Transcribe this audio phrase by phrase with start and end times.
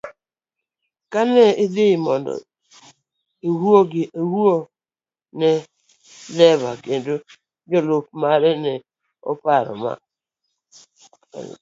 [1.11, 2.33] Kane odhi mondo
[3.49, 3.89] owuog
[5.39, 5.51] ne
[6.35, 7.15] dereba koda
[7.71, 8.73] jalup mare, ne
[9.31, 9.91] oparo Ma.